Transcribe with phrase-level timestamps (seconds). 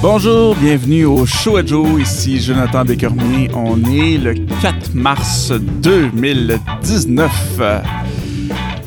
[0.00, 2.00] Bonjour, bienvenue au Show à Joe.
[2.00, 3.50] Ici Jonathan Bécormier.
[3.52, 7.60] On est le 4 mars 2019.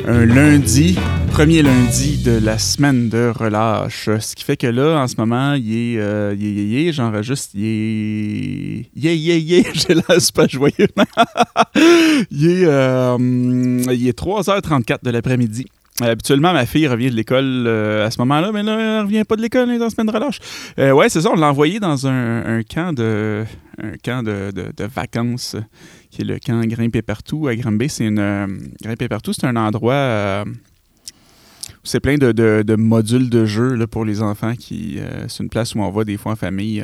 [0.07, 0.97] Un lundi,
[1.31, 4.07] premier lundi de la semaine de relâche.
[4.21, 5.99] Ce qui fait que là, en ce moment, il est.
[5.99, 7.49] Euh, il est, il est, j'enregistre.
[7.55, 8.85] Il est.
[8.95, 9.63] Yeah, yeah, yeah.
[9.73, 10.73] J'ai l'air super joyeux.
[12.31, 15.65] il, est, euh, il est 3h34 de l'après-midi.
[16.01, 19.35] Habituellement, ma fille revient de l'école euh, à ce moment-là, mais là, elle revient pas
[19.35, 20.39] de l'école, elle est la semaine de relâche.
[20.79, 23.43] Euh, ouais, c'est ça, on l'a envoyée dans un, camp de
[23.81, 25.55] un camp de, de, vacances
[26.09, 27.89] qui est le camp Grimper partout à Granby.
[27.89, 28.47] C'est une euh,
[28.81, 33.87] Grimper partout, c'est un endroit euh, où c'est plein de, de, modules de jeu là,
[33.87, 34.55] pour les enfants.
[34.55, 36.83] qui C'est une place où on va des fois en famille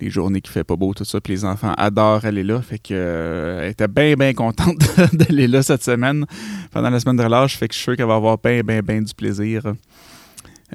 [0.00, 1.20] les journées qui fait pas beau, tout ça.
[1.20, 2.60] Puis les enfants adorent aller là.
[2.60, 4.78] Fait que euh, était bien, bien contente
[5.12, 6.26] d'aller là cette semaine,
[6.70, 7.56] pendant la semaine de relâche.
[7.56, 9.62] Fait que je suis sûr qu'elle va avoir bien, bien, bien du plaisir.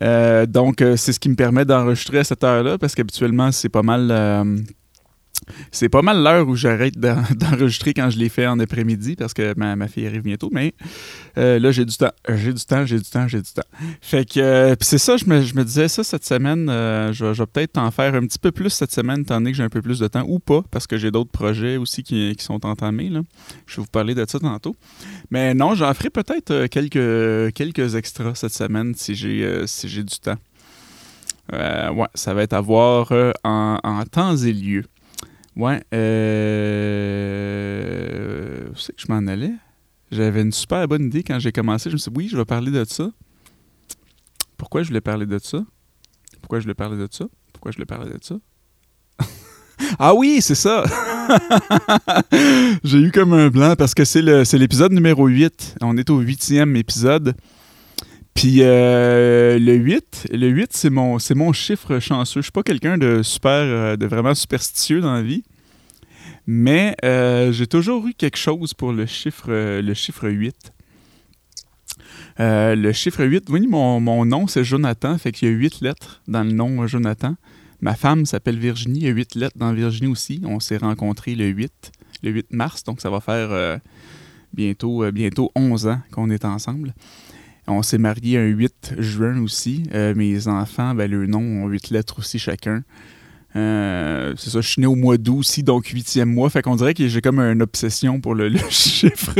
[0.02, 3.70] Euh, donc, euh, c'est ce qui me permet d'enregistrer à cette heure-là, parce qu'habituellement, c'est
[3.70, 4.12] pas mal
[5.72, 9.54] c'est pas mal l'heure où j'arrête d'enregistrer quand je l'ai fait en après-midi parce que
[9.58, 10.74] ma, fille arrive bientôt, mais
[11.38, 12.12] euh, là, j'ai du temps.
[12.28, 13.62] J'ai du temps, j'ai du temps, j'ai du temps.
[14.02, 16.70] Fait que euh, c'est ça, je me, disais ça cette semaine.
[16.70, 19.58] Euh, je, vais peut-être en faire un petit peu plus cette semaine, étant donné que
[19.58, 22.36] j'ai un peu plus de temps ou pas, parce que j'ai d'autres projets aussi qui,
[22.40, 23.10] sont entamés.
[23.10, 23.22] Là.
[23.66, 24.76] Je vais vous parler de ça tantôt.
[25.32, 30.38] Mais non, j'en ferai peut-être quelques, quelques extras cette semaine si j'ai si du temps.
[31.52, 33.12] ouais, ça va être à voir
[33.44, 34.84] en temps et lieu.
[35.56, 35.82] Ouais.
[35.94, 37.30] Euh...
[38.70, 39.54] Où c'est que je m'en allais?
[40.12, 41.90] J'avais une super bonne idée quand j'ai commencé.
[41.90, 43.12] Je me suis dit, oui, je vais parler de ça.
[44.58, 45.66] Pourquoi je voulais parler de ça?
[46.42, 47.26] Pourquoi je voulais parler de ça?
[47.54, 48.36] Pourquoi je voulais parler de ça?
[50.00, 50.84] ah oui, c'est ça!
[52.84, 55.76] j'ai eu comme un blanc parce que c'est l'épisode numéro 8.
[55.82, 57.36] On est au huitième épisode.
[58.40, 62.40] Puis euh, le 8, le 8 c'est mon, mon chiffre chanceux.
[62.40, 65.44] Je suis pas quelqu'un de super, euh, de vraiment superstitieux dans la vie.
[66.48, 70.72] Mais euh, j'ai toujours eu quelque chose pour le chiffre, le chiffre 8.
[72.38, 76.22] le chiffre 8, oui, mon, mon nom c'est Jonathan, fait qu'il y a 8 lettres
[76.30, 77.36] dans le nom Jonathan.
[77.82, 80.42] Ma femme s'appelle Virginie, il y a 8 lettres dans Virginie aussi.
[80.46, 81.92] On s'est rencontrés le 8,
[82.24, 83.82] le 8 mars, donc ça va faire
[84.54, 86.94] bientôt, bientôt 11 ans qu'on est ensemble.
[87.70, 89.84] On s'est marié un 8 juin aussi.
[89.94, 92.84] Euh, mes enfants, ben, le nom ont 8 lettres aussi chacun.
[93.56, 96.50] Euh, c'est ça, je suis né au mois d'août aussi, donc huitième mois.
[96.50, 99.34] Fait qu'on dirait que j'ai comme une obsession pour le, chiffre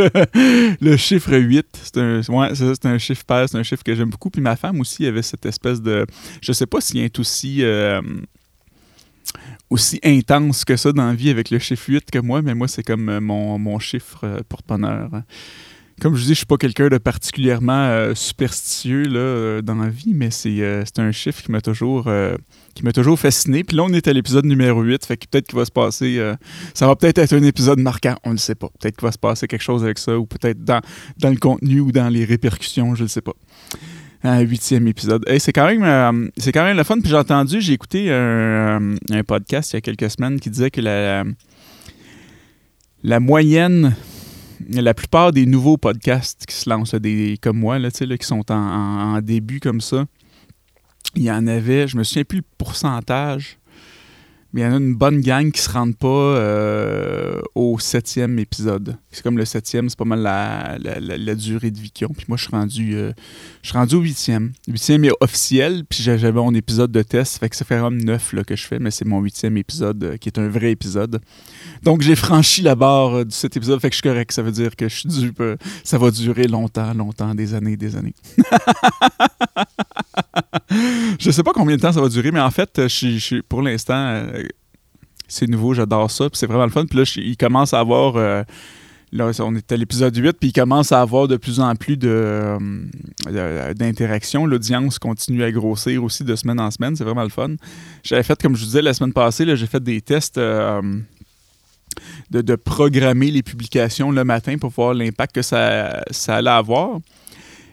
[0.82, 1.66] le chiffre 8.
[1.84, 4.30] C'est un, ouais, c'est un chiffre pair, c'est un chiffre que j'aime beaucoup.
[4.30, 6.06] Puis ma femme aussi avait cette espèce de...
[6.42, 7.64] Je sais pas s'il est aussi...
[7.64, 8.02] Euh,
[9.70, 12.68] aussi intense que ça dans la vie avec le chiffre 8 que moi, mais moi,
[12.68, 15.12] c'est comme mon, mon chiffre porte-bonheur
[16.00, 19.90] comme je dis, je suis pas quelqu'un de particulièrement euh, superstitieux là, euh, dans la
[19.90, 22.10] vie, mais c'est euh, un chiffre qui m'a toujours,
[22.74, 23.64] qui m'a toujours fasciné.
[23.64, 26.20] Puis là, on est à l'épisode numéro 8, fait que peut-être qu'il va se passer...
[26.74, 28.70] ça va peut-être être un épisode marquant, on ne sait pas.
[28.80, 30.82] Peut-être qu'il va se passer quelque chose avec ça, ou peut-être dans,
[31.18, 33.34] dans le contenu ou dans les répercussions, je ne sais pas.
[34.24, 35.24] Un huitième épisode.
[35.40, 37.00] c'est quand même c'est quand même le fun.
[37.00, 40.72] Puis j'ai entendu, j'ai écouté un, un, podcast il y a quelques semaines qui disait
[40.72, 41.24] que la,
[43.02, 43.96] la moyenne
[44.68, 49.22] la plupart des nouveaux podcasts qui se lancent, des, comme moi, là, qui sont en,
[49.22, 50.06] début comme ça,
[51.16, 53.59] il y en avait, je me souviens plus le pourcentage,
[54.52, 58.40] mais il y en a une bonne gang qui se rendent pas euh, au septième
[58.40, 58.98] épisode.
[59.12, 61.92] C'est comme le septième, c'est pas mal la, durée de vie.
[61.94, 63.12] Puis moi, je suis rendu, euh,
[63.62, 64.54] je suis rendu au huitième.
[64.68, 67.98] Le huitième est officiel, puis j'avais mon épisode de test, fait que ça fait comme
[67.98, 71.22] neuf que je fais, mais c'est mon huitième épisode euh, qui est un vrai épisode.
[71.84, 74.32] Donc j'ai franchi la barre de cet épisode, fait que je suis correct.
[74.32, 75.32] Ça veut dire que je suis dû,
[75.84, 78.16] ça va durer longtemps, longtemps, des années, des années.
[81.20, 83.96] je sais pas combien de temps ça va durer, mais en fait, je, pour l'instant,
[83.96, 84.44] euh,
[85.28, 86.86] c'est nouveau, j'adore ça, puis c'est vraiment le fun.
[86.86, 88.16] Puis là, il commence à avoir.
[88.16, 88.44] Euh,
[89.12, 91.98] là, on est à l'épisode 8, puis il commence à avoir de plus en plus
[91.98, 94.46] de, euh, d'interactions.
[94.46, 96.96] L'audience continue à grossir aussi de semaine en semaine.
[96.96, 97.56] C'est vraiment le fun.
[98.04, 100.40] J'avais fait, comme je vous disais la semaine passée, j'ai fait des tests.
[102.30, 107.00] de, programmer les publications le matin pour voir l'impact que ça, ça allait avoir.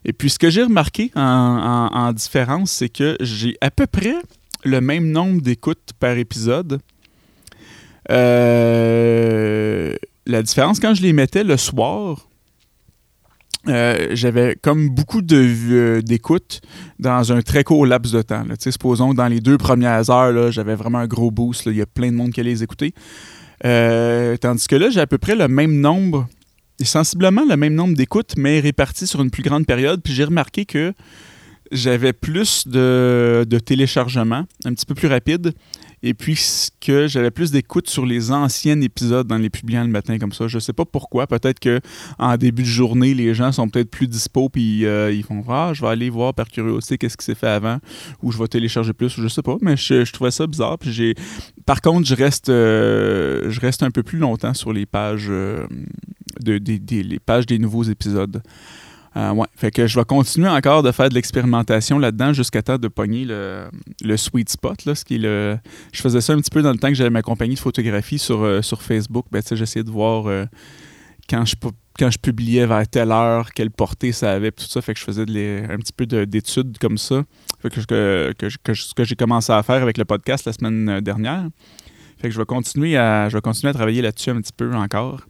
[0.08, 4.14] Et puis, ce que j'ai remarqué en, différence, c'est que j'ai à peu près
[4.64, 6.78] le même nombre d'écoutes par épisode.
[8.10, 9.94] Euh,
[10.26, 12.28] la différence, quand je les mettais le soir,
[13.66, 16.60] euh, j'avais comme beaucoup euh, d'écoutes
[17.00, 18.44] dans un très court laps de temps.
[18.60, 21.66] Supposons que dans les deux premières heures, j'avais vraiment un gros boost.
[21.66, 22.94] Il y a plein de monde qui allait les écouter.
[23.60, 26.28] tandis que là, j'ai à peu près le même nombre
[26.84, 30.02] sensiblement le même nombre d'écoutes, mais répartis sur une plus grande période.
[30.02, 30.92] Puis j'ai remarqué que
[31.72, 35.52] j'avais plus de, de téléchargement, un petit peu plus rapide.
[36.02, 36.38] Et puis
[36.80, 40.46] que j'avais plus d'écoute sur les anciens épisodes dans les publiants le matin comme ça.
[40.46, 41.26] Je sais pas pourquoi.
[41.26, 41.80] Peut-être que
[42.18, 45.72] en début de journée, les gens sont peut-être plus dispo puis euh, ils font Ah,
[45.74, 47.78] je vais aller voir par curiosité qu'est-ce qui s'est fait avant
[48.22, 49.56] ou je vais télécharger plus ou je sais pas.
[49.62, 50.78] Mais je, trouvais ça bizarre.
[50.78, 51.14] Puis j'ai.
[51.64, 55.66] Par contre, je reste euh, je reste un peu plus longtemps sur les pages euh,
[56.40, 56.60] de,
[56.90, 58.42] les pages des nouveaux épisodes.
[59.16, 62.76] Euh, ouais, fait que je vais continuer encore de faire de l'expérimentation là-dedans jusqu'à temps
[62.76, 63.68] de pogner le,
[64.02, 64.84] le, sweet spot.
[64.84, 65.56] Là, ce qui est le...
[65.92, 68.18] Je faisais ça un petit peu dans le temps que j'avais ma compagnie de photographie
[68.18, 69.24] sur, euh, sur Facebook.
[69.30, 70.44] Ben, j'essayais de voir euh,
[71.30, 71.54] quand, je,
[71.98, 74.82] quand je publiais vers telle heure, quelle portée ça avait, tout ça.
[74.82, 77.22] Fait que je faisais un petit peu d'études comme ça.
[77.62, 77.80] Fait que,
[78.34, 81.46] que, que, ce que j'ai commencé à faire avec le podcast la semaine dernière.
[82.18, 84.74] Fait que je vais continuer à, je vais continuer à travailler là-dessus un petit peu
[84.74, 85.22] encore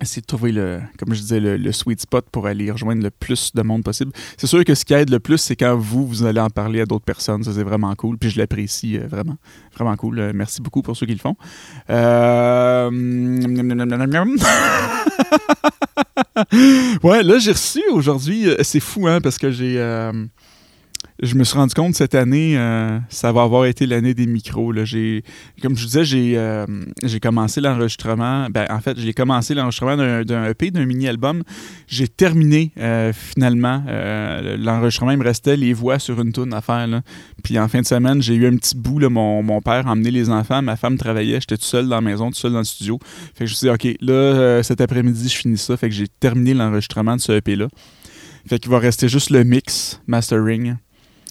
[0.00, 3.52] essayer de trouver le, comme je disais, le, sweet spot pour aller rejoindre le plus
[3.54, 4.12] de monde possible.
[4.36, 6.80] C'est sûr que ce qui aide le plus, c'est quand vous, vous allez en parler
[6.80, 7.44] à d'autres personnes.
[7.44, 8.18] Ça, c'est vraiment cool.
[8.18, 9.36] Puis je l'apprécie euh, vraiment.
[9.74, 10.18] Vraiment cool.
[10.18, 11.36] Euh, merci beaucoup pour ceux qui le font.
[11.90, 12.90] Euh...
[17.02, 18.48] ouais, là, j'ai reçu aujourd'hui.
[18.48, 19.76] Euh, c'est fou, hein, parce que j'ai
[21.22, 24.70] je me suis rendu compte cette année, euh, ça va avoir été l'année des micros.
[24.70, 24.82] Là.
[25.62, 26.66] comme je vous disais, j'ai, euh,
[27.02, 28.48] j'ai commencé l'enregistrement.
[28.50, 31.42] Ben, en fait, j'ai commencé l'enregistrement d'un, EP, d'un mini-album.
[31.86, 33.82] J'ai terminé euh, finalement
[34.58, 35.12] l'enregistrement.
[35.12, 36.86] Il me restait les voix sur une tourne à faire.
[37.42, 39.00] Puis en fin de semaine, j'ai eu un petit bout.
[39.08, 40.60] Mon père a emmené les enfants.
[40.60, 41.40] Ma femme travaillait.
[41.40, 42.98] J'étais tout seul dans la maison, tout seul dans le studio.
[43.34, 45.76] Fait que je me suis dit, OK, là, cet après-midi, je finis ça.
[45.76, 47.68] Fait que j'ai terminé l'enregistrement de ce EP-là.
[48.48, 50.76] Fait qu'il va rester juste le mix, mastering.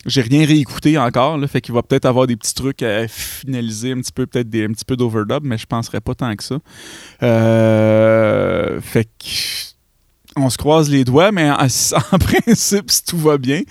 [0.06, 3.92] J'ai rien réécouté encore, là, fait qu'il va peut-être avoir des petits trucs à finaliser,
[3.92, 6.44] un petit peu, peut-être des, un petit peu d'overdub, mais je penserais pas tant que
[6.44, 6.60] ça.
[7.24, 9.76] Euh, fait que
[10.38, 13.62] on se croise les doigts, mais en, principe, si tout va bien,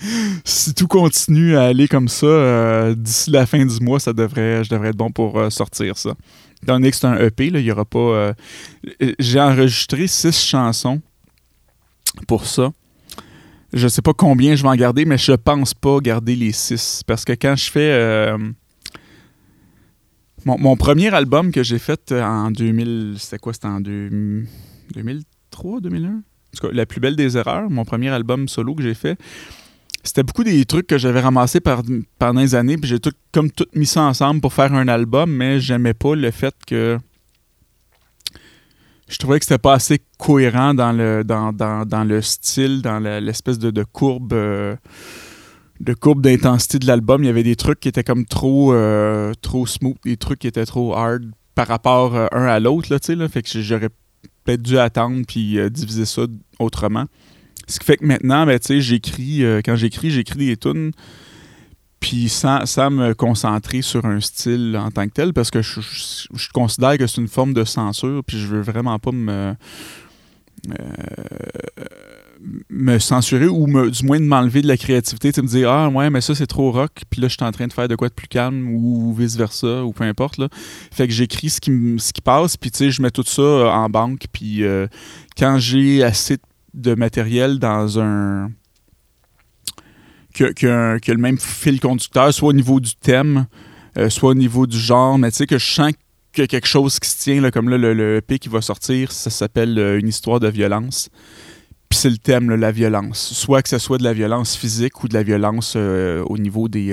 [0.43, 4.63] si tout continue à aller comme ça, euh, d'ici la fin du mois, ça devrait,
[4.63, 6.15] je devrais être bon pour euh, sortir ça.
[6.63, 8.33] Étant donné que c'est un EP, il y aura pas.
[9.19, 10.99] J'ai enregistré six chansons
[12.27, 12.71] pour ça.
[13.75, 17.03] Je sais pas combien je vais en garder, mais je pense pas garder les six.
[17.05, 17.91] Parce que quand je fais.
[17.91, 18.37] Euh,
[20.45, 23.15] mon, premier album que j'ai fait euh, en 2000.
[23.17, 23.51] C'était quoi?
[23.51, 26.21] C'était en 2003, 2001 En
[26.55, 29.19] tout cas, La plus belle des erreurs, mon premier album solo que j'ai fait.
[30.03, 31.81] C'était beaucoup des trucs que j'avais ramassés par,
[32.17, 35.31] pendant des années, puis j'ai tout, comme tout mis ça ensemble pour faire un album,
[35.31, 36.97] mais j'aimais pas le fait que
[39.07, 43.83] je trouvais que c'était pas assez cohérent dans le, dans, le style, dans l'espèce de,
[43.83, 44.33] courbe.
[44.33, 44.75] Euh,
[45.79, 49.33] de courbe d'intensité de l'album, il y avait des trucs qui étaient comme trop, euh,
[49.41, 52.99] trop smooth, des trucs qui étaient trop hard par rapport euh, un à l'autre, là,
[52.99, 53.89] tu sais, fait que j'aurais
[54.43, 56.23] peut-être dû attendre puis diviser ça
[56.59, 57.05] autrement.
[57.67, 60.91] Ce qui fait que maintenant, ben, tu sais, j'écris, quand j'écris, j'écris des tunes
[62.05, 62.61] puis sans,
[62.91, 67.19] me concentrer sur un style en tant que tel, parce que je, considère que c'est
[67.19, 69.55] une forme de censure, puis je veux vraiment pas me,
[70.69, 70.75] euh,
[72.69, 76.11] me censurer ou du moins de m'enlever de la créativité, tu me dire ah ouais
[76.11, 78.09] mais ça c'est trop rock, puis là je suis en train de faire de quoi
[78.09, 80.47] de plus calme ou vice versa ou peu importe là.
[80.91, 83.41] Fait que j'écris ce qui ce qui passe, puis tu sais je mets tout ça
[83.41, 84.85] en banque, puis euh,
[85.35, 86.37] quand j'ai assez
[86.75, 88.51] de matériel dans un
[90.35, 93.47] que, a le même fil conducteur, soit au niveau du thème,
[93.97, 95.93] euh, soit au niveau du genre, mais tu sais que je sens
[96.33, 98.49] qu'il y a quelque chose qui se tient, là, comme là, le, le EP qui
[98.49, 101.09] va sortir, ça s'appelle euh, Une histoire de violence.
[101.89, 103.19] Puis c'est le thème, la violence.
[103.33, 106.67] Soit que ce soit de la violence physique ou de la violence euh, au niveau
[106.67, 106.91] des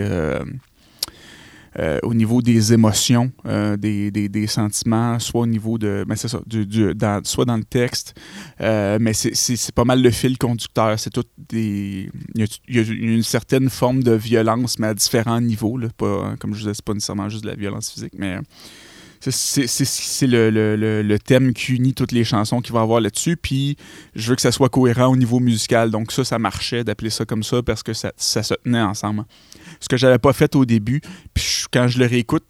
[1.78, 6.04] euh, au niveau des émotions, euh, des, des, sentiments, soit au niveau de.
[6.06, 6.66] Ben c'est ça, du,
[7.24, 8.14] soit dans le texte,
[8.60, 10.98] euh, mais c'est pas mal le fil conducteur.
[10.98, 12.10] C'est tout des.
[12.34, 15.78] Il y, a, une certaine forme de violence, mais à différents niveaux.
[15.78, 18.38] Là, pas, comme je disais, c'est pas nécessairement juste de la violence physique, mais
[19.30, 23.36] c'est le, le, le, thème qui unit toutes les chansons qu'il va avoir là-dessus.
[23.36, 23.76] Puis
[24.14, 25.90] je veux que ça soit cohérent au niveau musical.
[25.90, 29.24] Donc ça, ça marchait d'appeler ça comme ça parce que ça, ça se tenait ensemble.
[29.80, 31.00] Ce que j'avais pas fait au début.
[31.34, 32.44] Puis quand je le réécoute,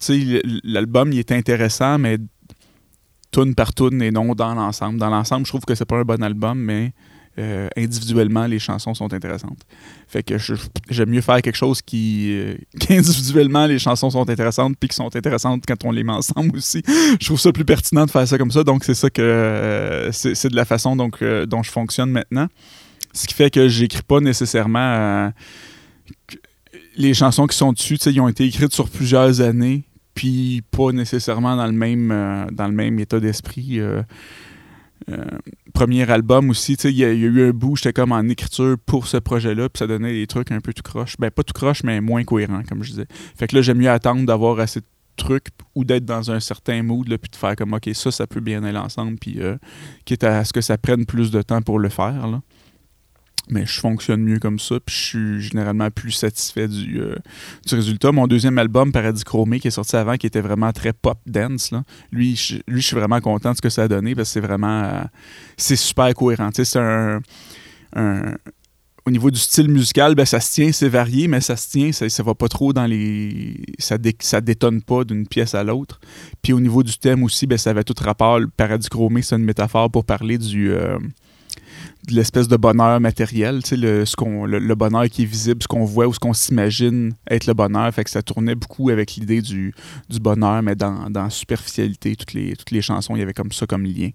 [0.63, 2.17] l'album il est intéressant, mais
[3.31, 4.99] tune par tune et non dans l'ensemble.
[4.99, 6.93] Dans l'ensemble, je trouve que c'est pas un bon album, mais
[7.39, 9.57] euh, individuellement, les chansons sont intéressantes.
[10.07, 10.35] Fait que
[10.89, 15.15] j'aime mieux faire quelque chose qui, euh, qu'individuellement, les chansons sont intéressantes, puis qui sont
[15.15, 16.83] intéressantes quand on les met ensemble aussi.
[17.19, 20.11] je trouve ça plus pertinent de faire ça comme ça, donc c'est ça que euh,
[20.11, 22.47] c'est de la façon donc, dont je fonctionne maintenant.
[23.13, 25.31] Ce qui fait que j'écris pas nécessairement
[26.95, 31.55] les chansons qui sont dessus, ils ont été écrites sur plusieurs années, puis pas nécessairement
[31.55, 33.79] dans le même, dans le même état d'esprit.
[35.73, 39.17] Premier album aussi, il y, a eu un bout, j'étais comme en écriture pour ce
[39.17, 41.15] projet-là, puis ça donnait des trucs un peu tout croche.
[41.19, 43.07] Ben, pas tout croche, mais moins cohérent, comme je disais.
[43.37, 46.83] Fait que là, j'aime mieux attendre d'avoir assez de trucs ou d'être dans un certain
[46.83, 49.39] mood, puis de faire comme, OK, ça, ça peut bien aller ensemble, puis
[50.05, 52.41] quitte à ce que ça prenne plus de temps pour le faire.
[53.49, 57.15] Mais je fonctionne mieux comme ça, puis je suis généralement plus satisfait du, euh,
[57.67, 58.13] du résultat.
[58.13, 61.71] Mon deuxième album, Paradis Chromé, qui est sorti avant, qui était vraiment très pop dance,
[61.71, 64.29] là, lui, je, lui, je suis vraiment content de ce que ça a donné parce
[64.29, 64.83] que c'est vraiment.
[64.83, 65.03] Euh,
[65.57, 66.49] c'est super cohérent.
[66.53, 67.19] C'est un,
[69.05, 71.91] Au niveau du style musical, ben, ça se tient, c'est varié, mais ça se tient,
[71.91, 73.61] ça, ça va pas trop dans les.
[73.77, 75.99] Ça, ça détonne pas d'une pièce à l'autre.
[76.41, 78.39] Puis au niveau du thème aussi, ben, ça avait tout rapport.
[78.55, 80.71] Paradis Chromé, c'est une métaphore pour parler du.
[80.71, 80.97] Euh,
[82.09, 86.07] l'espèce de bonheur matériel, le, ce qu'on, le, bonheur qui est visible, ce qu'on voit
[86.07, 87.93] ou ce qu'on s'imagine être le bonheur.
[87.93, 89.73] Fait que ça tournait beaucoup avec l'idée du,
[90.09, 92.15] du bonheur, mais dans, dans superficialité.
[92.15, 94.09] Toutes les, toutes les chansons, il y avait comme ça comme lien.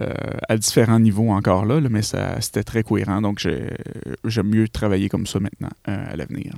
[0.00, 0.12] Euh,
[0.48, 3.20] à différents niveaux encore là, mais ça, c'était très cohérent.
[3.20, 3.46] Donc
[4.24, 6.54] j'aime mieux travailler comme ça maintenant euh, à l'avenir.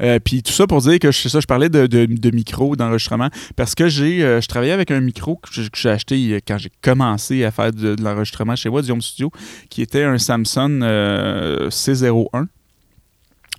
[0.00, 3.28] Euh, puis tout ça pour dire que je, ça, je parlais de, de, micro, d'enregistrement,
[3.56, 7.44] parce que j'ai, euh, je travaillais avec un micro que j'ai acheté quand j'ai commencé
[7.44, 9.30] à faire de, l'enregistrement chez moi, du Home Studio,
[9.68, 12.46] qui était un Samsung euh, C01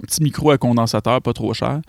[0.02, 1.80] petit micro à condensateur, pas trop cher.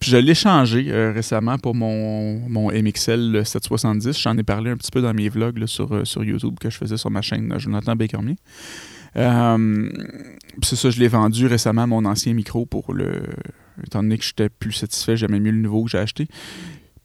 [0.00, 4.18] Puis je l'ai changé récemment pour mon, mon MXL 770.
[4.18, 6.96] J'en ai parlé un petit peu dans mes vlogs sur, sur YouTube que je faisais
[6.96, 8.34] sur ma chaîne Jonathan Bakermier.
[9.14, 13.22] c'est ça, je l'ai vendu récemment, mon ancien micro, pour le,
[13.86, 16.28] étant donné que j'étais plus satisfait, j'aimais mieux le nouveau que j'ai acheté.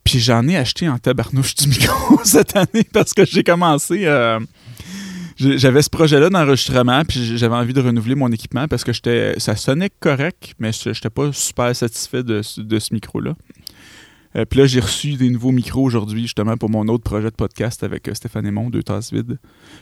[0.03, 4.05] Puis j'en ai acheté en tabarnouche du micro cette année parce que j'ai commencé.
[4.05, 4.39] Euh,
[5.38, 8.91] j'avais ce projet-là d'enregistrement, puis j'avais envie de renouveler mon équipement parce que
[9.38, 13.36] ça sonnait correct, mais je n'étais pas super satisfait de ce micro-là.
[14.36, 17.36] Euh, puis là, j'ai reçu des nouveaux micros aujourd'hui, justement, pour mon autre projet de
[17.36, 19.39] podcast avec euh, Stéphane Aymon, Deux Tasses Vides,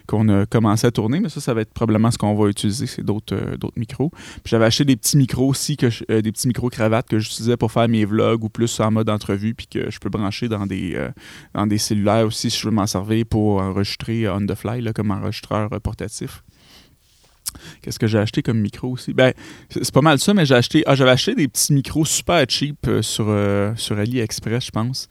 [0.07, 1.19] qu'on a commencé à tourner.
[1.19, 4.09] Mais ça, ça va être probablement ce qu'on va utiliser, c'est d'autres euh, micros.
[4.09, 7.87] Puis j'avais acheté des petits micros aussi, des petits micros cravates que j'utilisais pour faire
[7.87, 10.97] mes vlogs ou plus en mode entrevue, puis que je peux brancher dans des,
[11.53, 15.11] dans des cellulaires aussi si je veux m'en servir pour enregistrer on the fly, comme
[15.11, 16.43] enregistreur portatif.
[17.81, 19.13] Qu'est-ce que j'ai acheté comme micro aussi?
[19.13, 19.33] Ben,
[19.69, 20.83] c'est pas mal ça, mais j'ai acheté.
[20.85, 25.07] Ah, j'avais acheté des petits micros super cheap euh, sur, euh, sur AliExpress, je pense.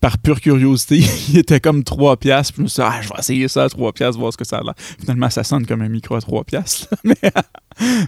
[0.00, 0.98] Par pure curiosité,
[1.28, 2.52] il était comme 3 piastres.
[2.52, 4.36] Puis je me suis dit, ah, je vais essayer ça à 3 piastres, voir ce
[4.36, 4.74] que ça a l'air.
[4.76, 6.88] Finalement, ça sonne comme un micro à 3 piastres.
[7.04, 7.16] mais,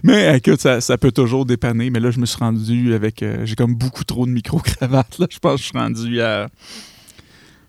[0.03, 1.89] mais écoute, ça, peut toujours dépanner.
[1.89, 3.23] Mais là, je me suis rendu avec.
[3.23, 5.17] Euh, j'ai comme beaucoup trop de micro-cravates.
[5.29, 6.49] Je pense que je suis rendu à.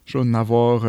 [0.04, 0.84] Je vais en avoir.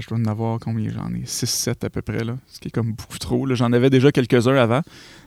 [0.00, 0.90] Je dois en avoir combien?
[0.90, 3.46] J'en ai 6-7 à peu près, là, ce qui est comme beaucoup trop.
[3.54, 4.82] J'en avais déjà quelques-uns avant,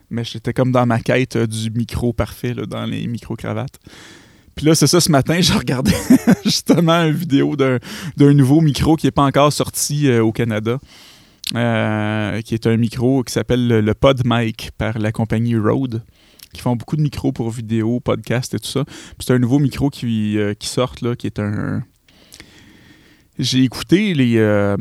[0.10, 3.80] mais j'étais comme dans ma quête euh, du micro parfait, dans les micro-cravates.
[4.56, 5.96] Puis là, c'est ça, ce matin, je regardais
[6.46, 10.80] justement une vidéo d'un nouveau micro qui n'est pas encore sorti euh, au Canada.
[11.50, 16.04] qui est un micro qui s'appelle le, PodMic par la compagnie Rode
[16.54, 18.84] qui font beaucoup de micros pour vidéo, podcast et tout ça.
[19.20, 21.82] c'est un nouveau micro qui, qui sort, là, qui est un,
[23.42, 24.78] j'ai écouté les, euh,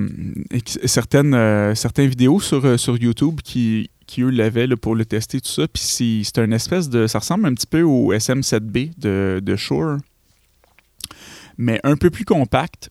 [0.85, 5.41] certaines, euh, certaines vidéos sur, euh, sur YouTube qui, qui eux l'avaient pour le tester,
[5.41, 5.67] tout ça.
[5.67, 5.83] Puis
[6.25, 7.07] c'est un espèce de.
[7.07, 9.97] Ça ressemble un petit peu au SM7B de, de Shure,
[11.57, 12.91] mais un peu plus compact.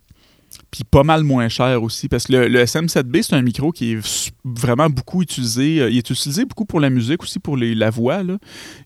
[0.71, 4.33] Puis pas mal moins cher aussi, parce que le, SM7B, c'est un micro qui est
[4.43, 5.75] vraiment beaucoup utilisé.
[5.89, 8.23] Il est utilisé beaucoup pour la musique, aussi pour les, la voix.
[8.23, 8.38] Là.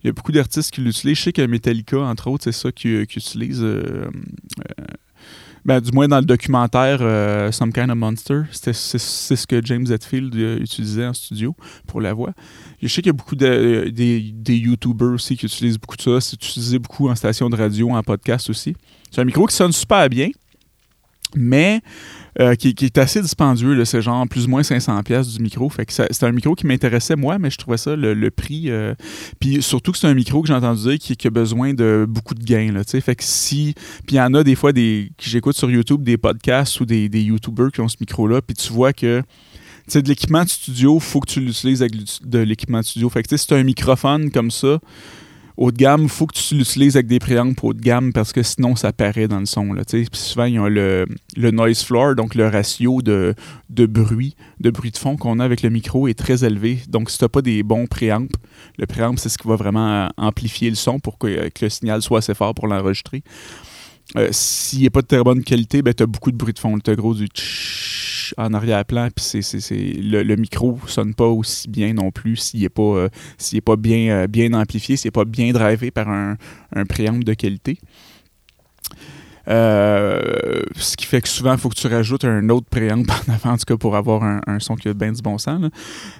[0.03, 1.17] Il y a beaucoup d'artistes qui l'utilisent.
[1.17, 3.65] Je sais que Metallica, entre autres, c'est ça qu'ils utilisent.
[5.65, 9.86] Ben, du moins dans le documentaire euh, Some Kind of Monster, c'est ce que James
[9.89, 11.55] Hetfield euh, utilisait en studio
[11.88, 12.34] pour la voix.
[12.82, 16.01] Je sais qu'il y a beaucoup de des, des YouTubers aussi qui utilisent beaucoup de
[16.01, 16.20] ça.
[16.20, 18.75] C'est utilisé beaucoup en station de radio, en podcast aussi.
[19.10, 20.29] C'est un micro qui sonne super bien,
[21.36, 21.82] mais
[22.39, 23.83] euh, qui, est assez dispendieux.
[23.85, 25.69] C'est genre plus ou moins 500 pièces du micro.
[25.69, 28.69] Fait que c'est un micro qui m'intéressait moi, mais je trouvais ça le, prix.
[28.69, 28.95] Euh,
[29.39, 32.33] puis surtout que c'est un micro que j'ai entendu dire qui, a besoin de beaucoup
[32.33, 32.81] de gains.
[32.83, 33.73] Fait que si.
[34.07, 36.85] Puis il y en a des fois des que j'écoute sur YouTube des podcasts ou
[36.85, 39.21] des, YouTubers qui ont ce micro-là, puis tu vois que
[39.93, 43.09] de l'équipement de studio, faut que tu l'utilises avec de l'équipement de studio.
[43.09, 44.79] Fait que as un microphone comme ça,
[45.57, 48.43] haut de gamme, faut que tu l'utilises avec des préampes haut de gamme parce que
[48.43, 49.75] sinon ça paraît dans le son.
[49.88, 51.05] Puis souvent, il y a le,
[51.36, 53.36] le, noise floor, donc le ratio de,
[53.69, 56.79] de bruit, de bruit de fond qu'on a avec le micro est très élevé.
[56.88, 58.36] Donc si tu n'as pas des bons préampes,
[58.77, 62.19] le préamp, c'est ce qui va vraiment amplifier le son pour que, le signal soit
[62.19, 63.24] assez fort pour l'enregistrer.
[64.17, 66.60] Euh, s'il n'est pas de très bonne qualité, ben, tu as beaucoup de bruit de
[66.60, 66.77] fond.
[66.77, 67.27] Tu as gros du
[68.37, 72.69] en arrière-plan, puis c'est, le, le, micro sonne pas aussi bien non plus s'il n'est
[72.69, 73.09] pas, euh,
[73.53, 76.35] est pas bien, euh, bien amplifié, s'il n'est pas bien drivé par un,
[76.75, 77.79] un de qualité.
[79.49, 83.33] Euh, ce qui fait que souvent, il faut que tu rajoutes un autre préamp en
[83.33, 85.69] avant, en tout cas, pour avoir un, son qui a bien du bon sens.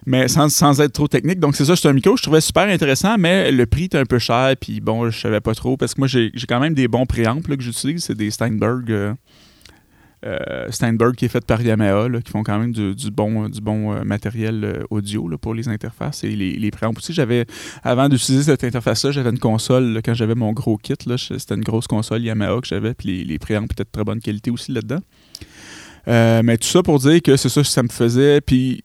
[0.06, 1.40] Mais sans, sans, être trop technique.
[1.40, 4.06] Donc, c'est ça, c'est un micro je trouvais super intéressant, mais le prix est un
[4.06, 4.56] peu cher.
[4.60, 5.78] Puis bon, je savais pas trop.
[5.78, 8.04] Parce que moi, j'ai quand même des bons préamps que j'utilise.
[8.04, 9.16] C'est des Steinberg.
[10.24, 13.94] Euh, Steinberg qui est fait par Yamaha, qui font quand même du, bon, du bon
[13.94, 17.14] euh, matériel euh, audio pour les interfaces et les, les préamps aussi.
[17.14, 17.46] J'avais,
[17.84, 21.88] avant d'utiliser cette interface-là, j'avais une console, quand j'avais mon gros kit, c'était une grosse
[21.88, 25.02] console Yamaha que j'avais, puis les, les préamps étaient de très bonne qualité aussi là-dedans.
[26.08, 28.82] mais tout ça pour dire que c'est ça que ça me faisait, puis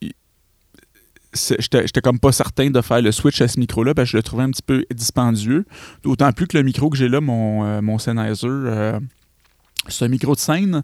[1.35, 4.45] j'étais comme pas certain de faire le switch à ce micro-là, parce je le trouvais
[4.45, 5.67] un petit peu dispendieux.
[6.03, 8.99] D'autant plus que le micro que j'ai là, mon, mon Sennheiser,
[9.89, 10.83] c'est un micro de scène,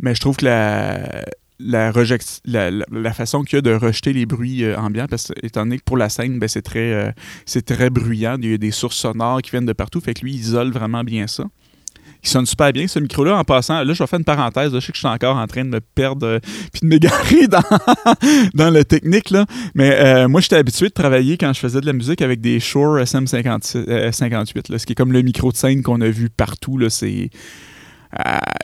[0.00, 1.24] mais je trouve que la,
[1.58, 5.78] la, façon qu'il y a de rejeter les bruits euh, ambiants, parce que étant donné
[5.78, 7.10] que pour la scène, ben, c'est très, euh,
[7.46, 10.20] c'est très bruyant, il y a des sources sonores qui viennent de partout, fait que
[10.20, 11.44] lui, il isole vraiment bien ça.
[12.24, 13.36] Il sonne super bien, ce micro-là.
[13.36, 14.74] En passant, là, je vais faire une parenthèse.
[14.74, 16.38] je sais que je suis encore en train de me perdre euh,
[16.72, 17.62] puis de m'égarer dans,
[18.54, 19.30] dans la technique.
[19.30, 19.46] Là.
[19.76, 22.98] Mais moi, j'étais habitué de travailler quand je faisais de la musique avec des Shure
[22.98, 26.76] SM58, ce qui est comme le micro de scène qu'on a vu partout.
[26.76, 27.30] Là, c'est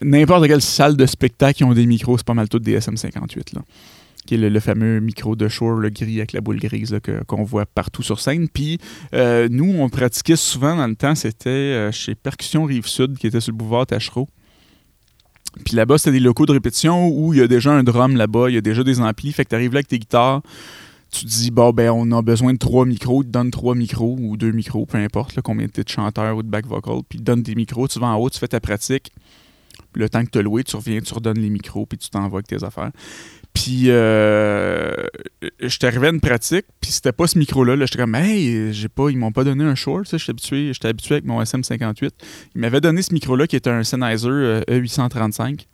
[0.03, 3.55] n'importe quelle salle de spectacle qui ont des micros, c'est pas mal tout des SM58.
[3.55, 3.63] Là,
[4.27, 7.67] qui est le, fameux micro de Shore, le gris avec la boule grise qu'on voit
[7.67, 8.49] partout sur scène.
[8.49, 8.79] Puis
[9.15, 13.41] euh, nous, on pratiquait souvent dans le temps, c'était euh, chez Percussion Rive-Sud, qui était
[13.41, 14.29] sur le boulevard Tachereau.
[15.65, 18.51] Puis là-bas, c'était des locaux de répétition où il y a déjà un drum là-bas,
[18.51, 19.33] il y a déjà des amplis.
[19.33, 20.43] Fait que tu arrives là avec tes guitares,
[21.15, 24.17] tu te dis, bon, ben, on a besoin de trois micros, tu donnes trois micros
[24.19, 27.21] ou deux micros, peu importe combien tu es de chanteur ou de back vocal, puis
[27.21, 29.13] donne des micros, tu vas en haut, tu fais ta pratique.
[29.95, 32.41] Le temps que tu as loué, tu reviens, tu redonnes les micros, puis tu t'envoies
[32.41, 32.91] avec tes affaires.
[33.53, 34.93] Puis, euh,
[35.61, 37.77] je arrivé à une pratique, puis c'était pas ce micro-là.
[37.77, 40.89] Là, j'étais comme, hey, j'ai pas, ils m'ont pas donné un short, j'étais habitué, j'étais
[40.89, 42.11] habitué avec mon SM58.
[42.57, 45.67] Ils m'avaient donné ce micro-là qui était un Sennheiser E835.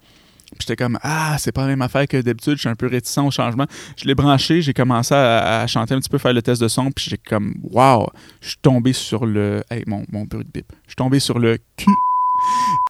[0.53, 2.87] Euh, j'étais comme, ah, c'est pas la même affaire que d'habitude, je suis un peu
[2.87, 3.67] réticent au changement.
[3.97, 6.91] Je l'ai branché, j'ai commencé à, chanter un petit peu, faire le test de son,
[6.91, 8.09] puis j'ai comme, wow,
[8.41, 9.63] je suis tombé sur le.
[9.71, 10.67] Hey, mon, mon bruit de bip.
[10.85, 11.91] Je suis tombé sur le cul.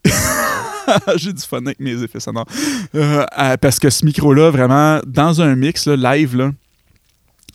[1.16, 2.46] j'ai du fun avec mes effets sonores.
[2.94, 3.24] Euh,
[3.60, 6.50] parce que ce micro-là, vraiment, dans un mix live, là,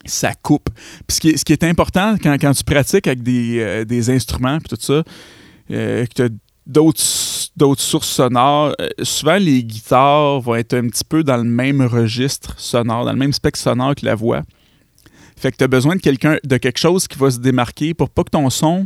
[0.05, 0.69] ça coupe.
[1.07, 3.85] Puis ce qui est, ce qui est important quand, quand, tu pratiques avec des, euh,
[3.85, 5.03] des instruments, puis tout ça,
[5.71, 6.29] euh, que tu as
[6.65, 6.99] d'autres
[7.81, 8.73] sources sonores.
[8.79, 13.11] Euh, souvent, les guitares vont être un petit peu dans le même registre sonore, dans
[13.13, 14.41] le même spectre sonore que la voix.
[15.37, 18.09] Fait que tu as besoin de quelqu'un de quelque chose qui va se démarquer pour
[18.09, 18.85] pas que ton son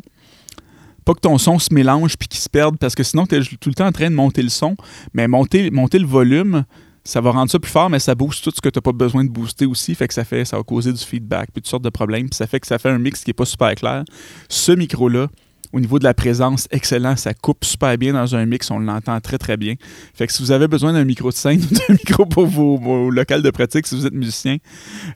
[1.05, 3.41] pas que ton son se mélange puis qu'il se perde parce que sinon tu es
[3.41, 4.75] tout le temps en train de monter le son,
[5.13, 6.65] mais monter monter le volume,
[7.03, 9.23] ça va rendre ça plus fort mais ça booste tout ce que tu pas besoin
[9.23, 11.83] de booster aussi, fait que ça fait ça va causer du feedback puis toutes sortes
[11.83, 14.03] de problèmes, puis ça fait que ça fait un mix qui est pas super clair.
[14.49, 15.27] Ce micro là,
[15.71, 17.15] au niveau de la présence, excellent.
[17.15, 18.71] Ça coupe super bien dans un mix.
[18.71, 19.75] On l'entend très, très bien.
[20.13, 23.09] Fait que si vous avez besoin d'un micro de scène ou d'un micro pour vos,
[23.11, 24.57] locales de pratique, si vous êtes musicien,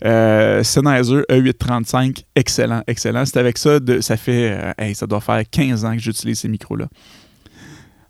[0.06, 3.26] euh, Sennheiser E835, excellent, excellent.
[3.26, 6.88] C'est avec ça, ça fait, euh, ça doit faire 15 ans que j'utilise ces micros-là.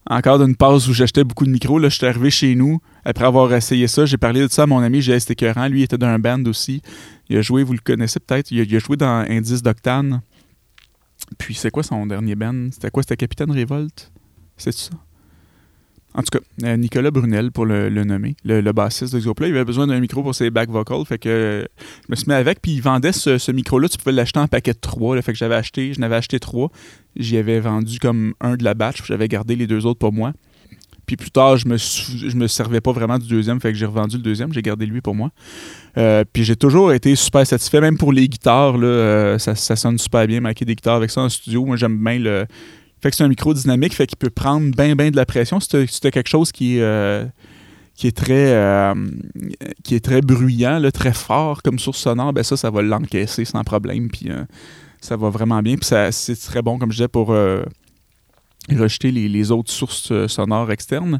[0.10, 3.24] Encore d'une pause où j'achetais beaucoup de micros, là, je suis arrivé chez nous après
[3.24, 4.06] avoir essayé ça.
[4.06, 5.30] J'ai parlé de ça à mon ami J.S.
[5.30, 5.68] Écœurant.
[5.70, 6.82] Lui, il était dans un band aussi.
[7.30, 10.22] Il a joué, vous le connaissez peut-être, il, il a joué dans Indice d'Octane.
[11.38, 12.70] Puis c'est quoi son dernier band?
[12.72, 13.04] C'était quoi?
[13.04, 14.12] C'était Capitaine Révolte?
[14.58, 14.92] C'est ça?
[16.16, 19.66] En tout cas, euh, Nicolas Brunel, pour le, nommer, le, bassiste de Xopla, il avait
[19.66, 21.06] besoin d'un micro pour ses back vocals.
[21.06, 23.90] Fait que je me suis mis avec, puis il vendait ce, micro-là.
[23.90, 25.20] Tu pouvais l'acheter en paquet de trois.
[25.22, 26.72] fait que j'avais acheté, je n'avais acheté trois.
[27.16, 30.34] J'y avais vendu comme un de la batch, j'avais gardé les deux autres pour moi.
[31.16, 33.86] Puis plus tard, je me, je me servais pas vraiment du deuxième, fait que j'ai
[33.86, 35.30] revendu le deuxième, j'ai gardé lui pour moi.
[35.98, 39.98] Euh, puis j'ai toujours été super satisfait, même pour les guitares, là, euh, ça, sonne
[39.98, 41.66] super bien, maquer des guitares avec ça en studio.
[41.66, 42.46] Moi, j'aime bien le.
[43.02, 45.60] Fait que c'est un micro dynamique, fait qu'il peut prendre bien, bien de la pression.
[45.60, 47.26] C'était quelque chose qui, euh,
[47.96, 48.94] qui est très
[49.84, 53.64] qui est très bruyant, très fort comme source sonore, ben ça, ça va l'encaisser sans
[53.64, 54.10] problème.
[54.10, 54.30] Puis
[55.02, 55.76] ça va vraiment bien.
[55.76, 57.36] Puis c'est très bon, comme je disais, pour
[58.70, 61.20] rejeter les, autres sources euh, sonores externes.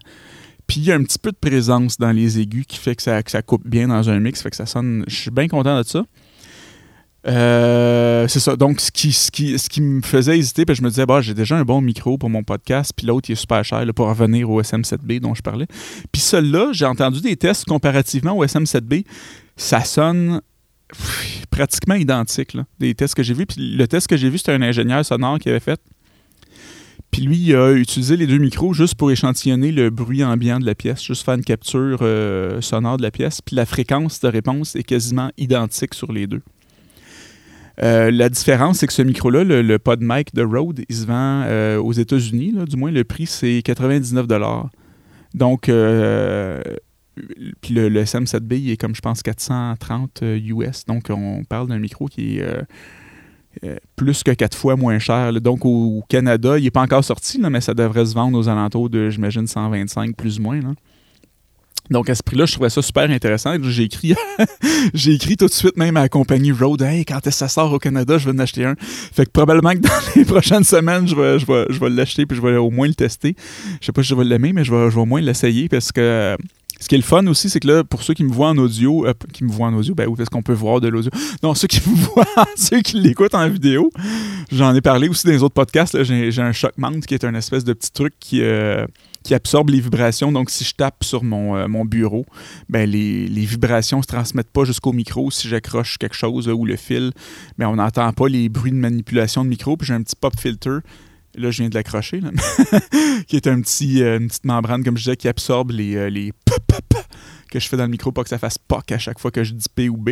[0.68, 3.04] Puis il y a un petit peu de présence dans les aigus qui fait que
[3.04, 5.04] ça, ça coupe bien dans un mix, fait que ça sonne.
[5.08, 6.04] Je suis bien content de ça.
[7.26, 8.56] Euh, c'est ça.
[8.56, 11.22] Donc, ce qui, ce, qui, ce qui me faisait hésiter, puis je me disais, bah,
[11.22, 14.08] j'ai déjà un bon micro pour mon podcast, puis l'autre, il est super cher pour
[14.08, 15.68] revenir au SM7B dont je parlais.
[16.12, 19.06] Puis celui-là, j'ai entendu des tests comparativement au SM7B.
[19.56, 20.42] Ça sonne
[21.50, 23.46] pratiquement identique, des tests que j'ai vus.
[23.46, 25.80] Puis le test que j'ai vu, c'était un ingénieur sonore qui avait fait.
[27.14, 30.66] Puis lui, il a utilisé les deux micros juste pour échantillonner le bruit ambiant de
[30.66, 33.40] la pièce, juste faire une capture euh, sonore de la pièce.
[33.40, 36.42] Puis la fréquence de réponse est quasiment identique sur les deux.
[37.84, 41.78] Euh, la différence, c'est que ce micro-là, le, PodMic de Rode, il se vend euh,
[41.78, 42.56] aux États-Unis.
[42.68, 44.26] Du moins, le prix, c'est 99
[45.36, 45.74] Donc, puis
[47.76, 50.86] le, SM7B, il est comme, je pense, 430 US.
[50.88, 52.66] Donc, on parle d'un micro qui est
[53.96, 55.34] plus que quatre fois moins cher.
[55.42, 58.90] Donc, au, Canada, il n'est pas encore sorti, mais ça devrait se vendre aux alentours
[58.90, 60.60] de, j'imagine, 125 plus ou moins.
[61.90, 63.56] Donc à ce prix-là, je trouvais ça super intéressant.
[63.62, 64.16] J'ai écrit,
[64.94, 67.80] j'ai écrit tout de suite même à la compagnie Road, hey, quand ça sort au
[67.80, 68.76] Canada, je vais en acheter un.
[68.80, 72.26] Fait que probablement que dans les prochaines semaines, je vais, je vais, je vais l'acheter
[72.26, 73.36] puis je vais au moins le tester.
[73.82, 75.68] Je sais pas si je vais l'aimer, mais je vais, je vais au moins l'essayer
[75.68, 76.38] parce que
[76.84, 78.58] ce qui est le fun aussi, c'est que là, pour ceux qui me voient en
[78.58, 81.12] audio, euh, qui me voient en audio, ben oui, parce qu'on peut voir de l'audio?
[81.42, 82.26] Non, ceux qui me voient,
[82.58, 83.90] ceux qui l'écoutent en vidéo,
[84.52, 86.04] j'en ai parlé aussi dans les autres podcasts.
[86.04, 88.86] J'ai un Shock Mount qui est un espèce de petit truc qui, euh,
[89.24, 90.34] qui absorbe les vibrations.
[90.34, 92.26] Donc, si je tape sur mon, euh, mon bureau,
[92.68, 95.32] ben les, les vibrations ne se transmettent pas jusqu'au micro.
[95.32, 97.12] Si j'accroche quelque chose ou le fil,
[97.58, 99.78] ben on n'entend pas les bruits de manipulation de micro.
[99.78, 100.80] Puis j'ai un petit pop filter
[101.36, 102.20] Là, je viens de l'accrocher,
[103.28, 106.10] qui est un petit, euh, une petite membrane, comme je disais, qui absorbe les, euh,
[106.10, 106.32] les
[107.50, 109.44] que je fais dans le micro, pas que ça fasse POC à chaque fois que
[109.44, 110.10] je dis P ou B.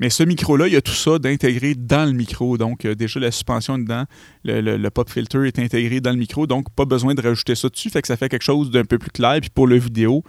[0.00, 2.56] Mais ce micro-là, il y a tout ça d'intégrer dans le micro.
[2.56, 4.04] Donc, euh, déjà, la suspension dedans,
[4.44, 6.46] le, pop filter est intégré dans le micro.
[6.46, 7.90] Donc, pas besoin de rajouter ça dessus.
[7.90, 9.38] Fait que ça fait quelque chose d'un peu plus clair.
[9.42, 10.24] Puis pour le vidéo,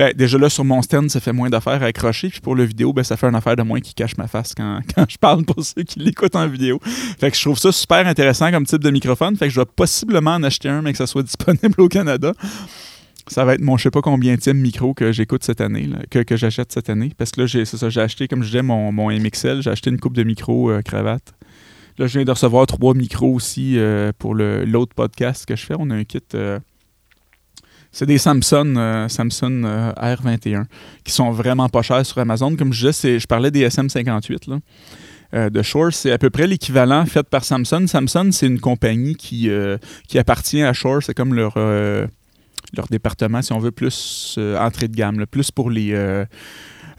[0.00, 2.30] ben, déjà là, sur mon stand, ça fait moins d'affaires à accrocher.
[2.30, 4.54] Puis pour le vidéo, ben, ça fait une affaire de moins qui cache ma face
[4.56, 6.80] quand, quand je parle pour ceux qui l'écoutent en vidéo.
[7.20, 9.36] Fait que je trouve ça super intéressant comme type de microphone.
[9.36, 12.32] Fait que je vais possiblement en acheter un, mais que ça soit disponible au Canada
[13.28, 16.36] ça va être mon je sais pas combien de micro que j'écoute cette année, que,
[16.36, 17.12] j'achète cette année.
[17.16, 19.90] Parce que là, j'ai, ça, j'ai acheté, comme je disais, mon, mon MXL, j'ai acheté
[19.90, 21.32] une coupe de micro euh, cravate.
[21.98, 25.64] Là, je viens de recevoir trois micros aussi euh, pour le, l'autre podcast que je
[25.64, 25.74] fais.
[25.78, 26.18] On a un kit.
[26.34, 26.58] Euh,
[27.92, 29.64] c'est des Samsung, Samsung
[29.96, 30.64] R21
[31.04, 32.54] qui sont vraiment pas chers sur Amazon.
[32.56, 34.50] Comme je disais, je parlais des SM58
[35.32, 35.50] là.
[35.50, 37.86] de Shure, c'est à peu près l'équivalent fait par Samsung.
[37.86, 39.50] Samsung, c'est une compagnie qui,
[40.08, 41.02] qui appartient à Shure.
[41.02, 41.56] C'est comme leur,
[42.76, 45.92] leur département, si on veut, plus euh, entrée de gamme, plus pour les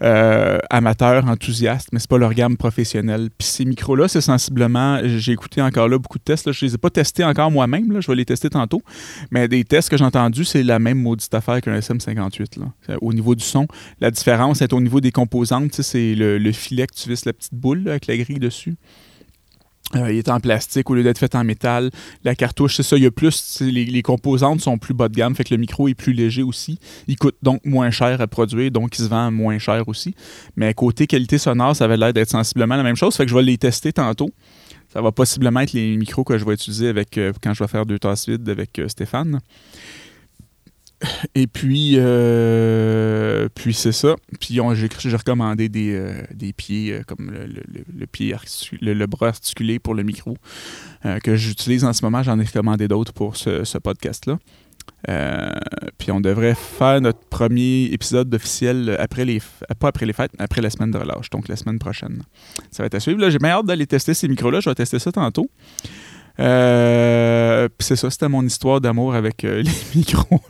[0.02, 3.28] euh, amateurs, enthousiastes, mais c'est pas leur gamme professionnelle.
[3.38, 6.74] Puis ces micros-là, c'est sensiblement, j'ai écouté encore là beaucoup de tests, là, je les
[6.74, 8.82] ai pas testés encore moi-même, je vais les tester tantôt,
[9.30, 12.58] mais des tests que j'ai entendus, c'est la même maudite affaire qu'un SM58.
[12.58, 12.96] Là.
[13.00, 13.66] Au niveau du son,
[14.00, 17.54] la différence est au niveau des composantes, c'est le, filet que tu visses la petite
[17.54, 18.76] boule avec la grille dessus.
[19.94, 21.90] Euh, il est en plastique au lieu d'être fait en métal.
[22.24, 23.60] La cartouche, c'est ça, il y a plus.
[23.60, 26.78] Les, composantes sont plus bas de gamme, fait que le micro est plus léger aussi.
[27.08, 30.14] Il coûte donc moins cher à produire, donc il se vend moins cher aussi.
[30.56, 33.36] Mais côté qualité sonore, ça avait l'air d'être sensiblement la même chose, fait que je
[33.36, 34.30] vais les tester tantôt.
[34.92, 37.68] Ça va possiblement être les micros que je vais utiliser avec euh, quand je vais
[37.68, 39.40] faire deux tasses vides avec euh, Stéphane.
[41.34, 44.16] Et puis, euh, puis c'est ça.
[44.40, 48.34] Puis j'ai recommandé des, euh, des pieds euh, comme le, le, pied
[48.80, 50.36] le, bras articulé pour le micro
[51.24, 52.22] que j'utilise en ce moment.
[52.22, 54.38] J'en ai recommandé d'autres pour ce, ce podcast-là.
[55.98, 59.40] puis on devrait faire notre premier épisode officiel après les
[59.78, 62.22] pas après les fêtes, mais après la semaine de relâche, donc la semaine prochaine.
[62.70, 63.28] Ça va être à suivre.
[63.28, 64.60] J'ai bien hâte d'aller tester ces micros-là.
[64.60, 65.50] Je vais tester ça tantôt.
[66.40, 70.40] Euh, c'est ça, c'était mon histoire d'amour avec euh, les micros.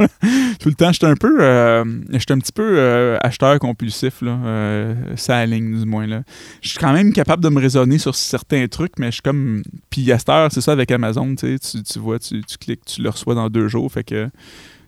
[0.61, 5.39] Tout le temps, j'étais un peu, euh, un petit peu euh, acheteur compulsif là, ça
[5.39, 6.23] aligne du moins là.
[6.61, 9.63] Je suis quand même capable de me raisonner sur certains trucs, mais je suis comme,
[9.91, 10.19] puis à
[10.51, 13.69] c'est ça avec Amazon, tu, tu vois, tu, tu, cliques, tu le reçois dans deux
[13.69, 14.29] jours, fait que.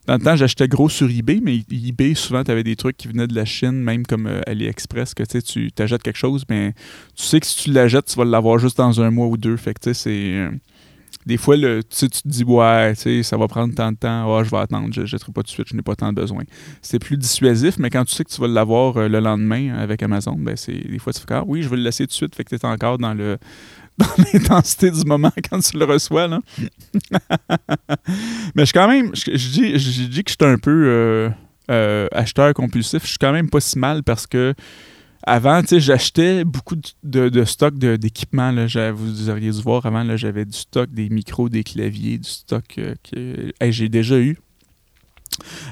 [0.07, 3.09] Dans le temps, j'achetais gros sur eBay, mais eBay, souvent, tu avais des trucs qui
[3.09, 6.75] venaient de la Chine, même comme AliExpress, que tu t'achètes quelque chose, mais
[7.17, 9.57] tu sais que si tu l'achètes, tu vas l'avoir juste dans un mois ou deux.
[9.57, 10.51] Fait que c'est
[11.27, 14.59] des fois, tu te dis, ouais, ça va prendre tant de temps, oh, je vais
[14.59, 16.43] attendre, je ne jetterai pas tout de suite, je n'ai pas tant de besoin.
[16.83, 20.03] C'est plus dissuasif, mais quand tu sais que tu vas l'avoir euh, le lendemain avec
[20.03, 22.15] Amazon, ben c'est des fois, tu fais, ah oui, je vais le laisser tout de
[22.15, 23.39] suite, fait que tu es encore dans le
[23.99, 26.27] dans l'intensité du moment quand tu le reçois.
[26.27, 26.41] Là.
[28.55, 31.31] mais je quand même, je, dis, je dis que je suis un peu euh,
[31.71, 33.03] euh, acheteur compulsif.
[33.05, 34.55] Je suis quand même pas si mal parce que
[35.27, 38.53] avant, j'achetais beaucoup de, stock d'équipement.
[38.95, 42.95] Vous auriez dû voir avant, j'avais du stock, des micros, des claviers, du stock euh,
[43.11, 44.39] que j'ai déjà eu.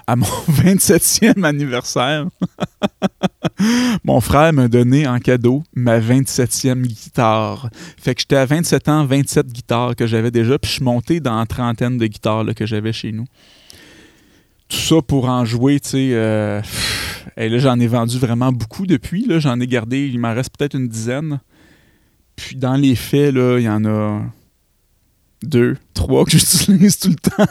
[0.06, 2.26] À mon 27e anniversaire,
[4.04, 7.68] mon frère m'a donné en cadeau ma 27e guitare.
[7.98, 11.20] Fait que j'étais à 27 ans, 27 guitares que j'avais déjà, puis je suis monté
[11.20, 13.26] dans une trentaine de guitares que j'avais chez nous.
[14.68, 16.10] Tout ça pour en jouer, tu sais.
[16.12, 16.62] Euh,
[17.36, 19.26] et là, j'en ai vendu vraiment beaucoup depuis.
[19.26, 21.40] Là, j'en ai gardé, il m'en reste peut-être une dizaine.
[22.36, 24.22] Puis dans les faits, là, il y en a
[25.42, 27.46] deux, trois que j'utilise tout le temps.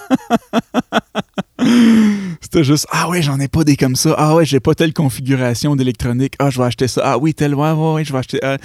[2.41, 4.15] C'était juste Ah ouais, j'en ai pas des comme ça.
[4.17, 6.33] Ah ouais, j'ai pas telle configuration d'électronique.
[6.39, 7.01] Ah, je vais acheter ça.
[7.03, 8.39] Ah oui, telle, ouais, ouais, je vais acheter.
[8.41, 8.57] Ah.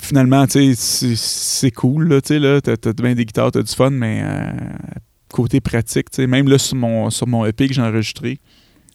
[0.00, 3.90] finalement, c'est cool, là, tu sais, là, t'as as bien des guitares, t'as du fun,
[3.90, 4.50] mais euh,
[5.32, 8.40] côté pratique, tu sais, même là, sur mon, sur mon EP que j'ai enregistré,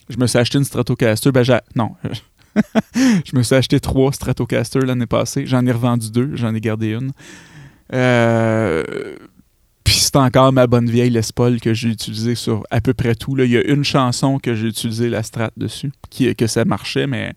[0.09, 1.43] je me suis acheté une Stratocaster, ben.
[1.75, 1.91] Non,
[2.95, 6.93] je me suis acheté trois Stratocaster l'année passée, j'en ai revendu deux, j'en ai gardé
[6.93, 7.11] une.
[7.93, 8.83] Euh,
[9.83, 13.13] puis c'est encore ma bonne vieille Les Paul que j'ai utilisée sur à peu près
[13.15, 13.37] tout.
[13.37, 17.07] Il y a une chanson que j'ai utilisé la strat dessus, qui, que ça marchait,
[17.07, 17.33] mais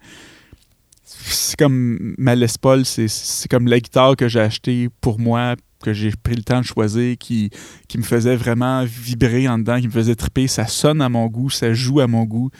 [1.04, 5.92] c'est comme ma Les Paul, c'est comme la guitare que j'ai achetée pour moi, que
[5.92, 7.50] j'ai pris le temps de choisir, qui,
[7.88, 10.46] qui me faisait vraiment vibrer en dedans, qui me faisait triper.
[10.46, 12.50] Ça sonne à mon goût, ça joue à mon goût.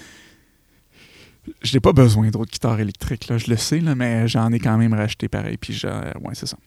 [1.63, 4.59] Je n'ai pas besoin d'autres guitares électriques, là, je le sais, là, mais j'en ai
[4.59, 5.57] quand même racheté pareil.
[5.57, 6.59] Puis, ouais, c'est ça.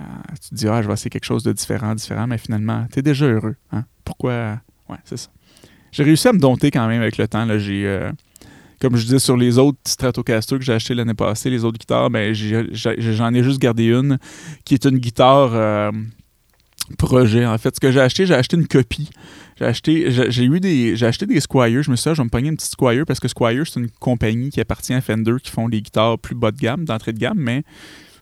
[0.00, 0.04] Euh,
[0.42, 3.00] tu te dis, ah, je vais essayer quelque chose de différent, différent, mais finalement, tu
[3.00, 3.56] es déjà heureux.
[3.72, 3.84] Hein?
[4.04, 4.60] Pourquoi?
[4.88, 5.28] Ouais, c'est ça.
[5.90, 7.46] J'ai réussi à me dompter quand même avec le temps.
[7.58, 7.86] J'ai.
[7.86, 8.10] Euh,
[8.82, 12.10] comme je disais sur les autres Stratocaster que j'ai acheté l'année passée, les autres guitares,
[12.10, 14.18] ben, j'en ai, juste gardé une
[14.64, 15.92] qui est une guitare euh,
[16.98, 17.46] projet.
[17.46, 19.08] En fait, ce que j'ai acheté, j'ai acheté une copie.
[19.56, 21.34] J'ai acheté, j'ai eu des, j'ai acheté des.
[21.34, 23.78] Je me suis dit, je vais me pogner une petite Squire parce que Squire, c'est
[23.78, 27.12] une compagnie qui appartient à Fender qui font des guitares plus bas de gamme, d'entrée
[27.12, 27.62] de gamme, mais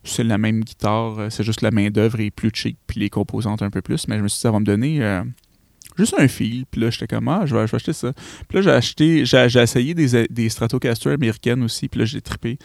[0.04, 3.70] c'est la même guitare, c'est juste la main-d'œuvre est plus cheap, puis les composantes un
[3.70, 4.08] peu plus.
[4.08, 5.22] Mais je me suis dit, ça va me donner euh,
[5.96, 6.64] juste un fil.
[6.70, 8.12] Puis là, j'étais comme, ah, je vais, acheter ça.
[8.48, 11.88] Puis là, j'ai acheté, j'ai, essayé des, des Stratocaster américaines aussi.
[11.88, 12.58] Puis là, j'ai trippé.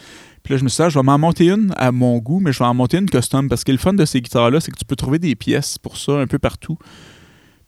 [0.43, 2.39] Puis là, je me suis dit, ah, je vais m'en monter une à mon goût,
[2.39, 3.49] mais je vais en monter une custom.
[3.49, 5.97] Parce que le fun de ces guitares-là, c'est que tu peux trouver des pièces pour
[5.97, 6.77] ça un peu partout.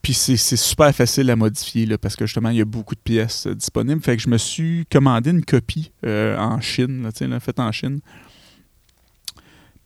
[0.02, 3.02] Puis c'est, super facile à modifier, là, parce que justement, il y a beaucoup de
[3.02, 4.02] pièces disponibles.
[4.02, 8.00] Fait que je me suis commandé une copie euh, en Chine, là, faite en Chine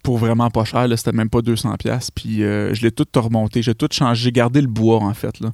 [0.01, 0.87] pour vraiment pas cher.
[0.95, 2.09] C'était même pas 200$.
[2.13, 3.61] Puis euh, je l'ai tout remonté.
[3.61, 4.23] J'ai tout changé.
[4.23, 5.51] J'ai gardé le bois, en fait, là,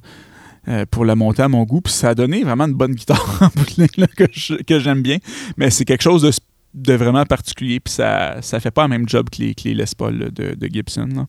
[0.68, 1.80] euh, pour la monter à mon goût.
[1.80, 5.18] Puis ça a donné vraiment une bonne guitare en bout que j'aime bien.
[5.56, 6.28] Mais c'est quelque chose
[6.74, 7.80] de, vraiment particulier.
[7.80, 11.26] Puis ça, ça fait pas le même job que les, Les Paul de, Gibson.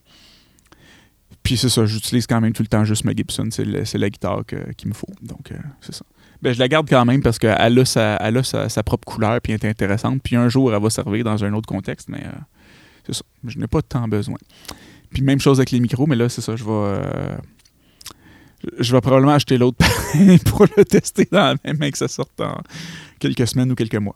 [1.43, 3.47] Puis c'est ça, j'utilise quand même tout le temps juste ma Gibson.
[3.51, 5.07] C'est la guitare qu'il me faut.
[5.21, 6.05] Donc, euh, c'est ça.
[6.41, 9.41] Ben, je la garde quand même parce qu'elle a, sa, elle a sa, propre couleur
[9.41, 10.21] puis elle est intéressante.
[10.23, 12.23] Puis un jour, elle va servir dans un autre contexte, mais
[13.45, 14.37] je n'ai pas tant besoin.
[15.11, 16.71] Puis même chose avec les micros, mais là, c'est ça, je vais.
[16.71, 17.37] Euh,
[18.77, 19.77] je vais probablement acheter l'autre
[20.45, 22.61] pour le tester dans la même main que ça sorte en
[23.17, 24.15] quelques semaines ou quelques mois.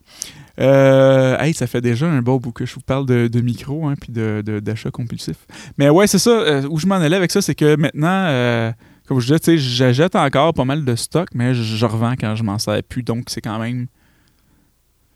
[0.60, 3.88] Euh, hey, ça fait déjà un bon bout que je vous parle de, de micro
[3.88, 5.38] hein, puis d'achat de, compulsif.
[5.78, 6.30] Mais ouais, c'est ça.
[6.30, 8.74] Euh, où je m'en allais avec ça, c'est que maintenant,
[9.08, 12.44] comme je disais, j'achète encore pas mal de stock, mais je, je revends quand je
[12.44, 13.02] m'en sers plus.
[13.02, 13.88] Donc, c'est quand même.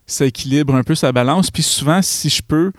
[0.09, 1.51] Ça équilibre un peu sa balance.
[1.51, 2.71] Puis souvent, si je peux,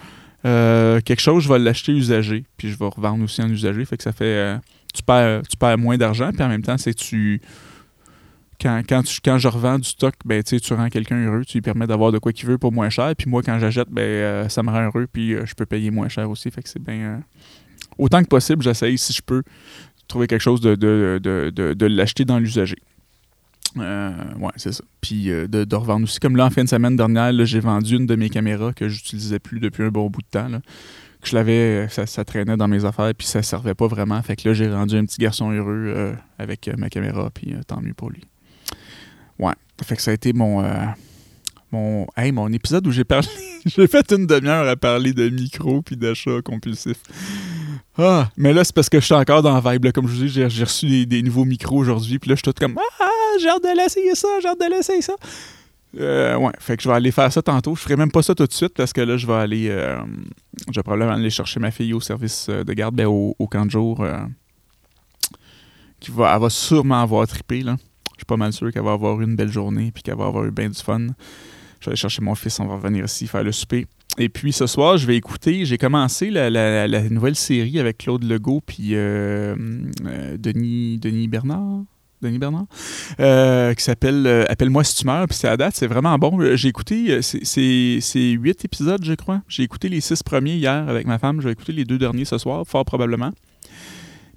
[0.45, 3.85] euh, quelque chose, je vais l'acheter usagé, puis je vais revendre aussi en usagé.
[3.85, 4.25] Fait que ça fait.
[4.25, 4.59] Euh,
[4.95, 7.41] tu, perds, tu perds moins d'argent, puis en même temps, c'est tu.
[8.61, 11.87] Quand, quand, quand je revends du stock, ben, tu rends quelqu'un heureux, tu lui permets
[11.87, 13.15] d'avoir de quoi qu'il veut pour moins cher.
[13.17, 16.09] Puis moi, quand j'achète, ben, euh, ça me rend heureux, puis je peux payer moins
[16.09, 16.51] cher aussi.
[16.51, 17.23] Fait que c'est bien.
[17.99, 19.45] autant que possible, j'essaye, si je peux,
[20.09, 22.79] trouver quelque chose de, de, de, de l'acheter dans l'usager.
[23.77, 24.83] Euh, ouais, c'est ça.
[25.01, 26.19] Puis euh, de, revendre aussi.
[26.19, 29.39] Comme là, en fin de semaine dernière, j'ai vendu une de mes caméras que j'utilisais
[29.39, 30.49] plus depuis un bon bout de temps.
[31.21, 34.21] que je l'avais, ça, traînait dans mes affaires, puis ça servait pas vraiment.
[34.23, 37.81] Fait que là, j'ai rendu un petit garçon heureux euh, avec ma caméra, puis tant
[37.81, 38.23] mieux pour lui.
[39.39, 39.55] Ouais.
[39.85, 40.65] Fait que ça a été mon.
[41.71, 43.29] mon, hey, mon épisode où j'ai parlé.
[43.67, 46.97] j'ai fait une demi-heure à parler de micro puis d'achat compulsif.
[47.97, 49.91] Ah, mais là, c'est parce que je suis encore dans la vibe.
[49.91, 52.21] Comme je vous dis, j'ai reçu des, nouveaux micros aujourd'hui.
[52.21, 53.05] Puis là, je suis tout comme Ah,
[53.41, 55.15] j'ai hâte de l'essayer ça, j'ai hâte de l'essayer ça.
[55.97, 57.75] Euh, ouais, fait que je vais aller faire ça tantôt.
[57.75, 59.69] Je ferai même pas ça tout de suite parce que là, je vais aller.
[59.71, 59.99] Euh,
[60.71, 63.65] je vais probablement aller chercher ma fille au service euh, de garde, ben, au, camp
[63.65, 64.05] de jour.
[66.01, 67.63] qui va, elle va sûrement avoir trippé.
[67.63, 67.77] Là.
[68.13, 70.45] Je suis pas mal sûr qu'elle va avoir une belle journée puis qu'elle va avoir
[70.45, 71.07] eu bien du fun.
[71.81, 73.87] Je vais aller chercher mon fils, on va revenir ici faire le souper.
[74.19, 75.65] Et puis ce soir, je vais écouter.
[75.65, 81.85] J'ai commencé la, nouvelle série avec Claude Legault puis Denis, Denis Bernard.
[82.23, 82.67] Denis Bernard,
[83.21, 85.27] euh, qui s'appelle euh, Appelle-moi si tu meurs.
[85.27, 86.41] Puis c'est à date, c'est vraiment bon.
[86.41, 89.43] Euh, j'ai écouté, c'est huit épisodes, je crois.
[89.49, 91.41] J'ai écouté les six premiers hier avec ma femme.
[91.41, 93.31] Je vais écouter les deux derniers ce soir, fort probablement.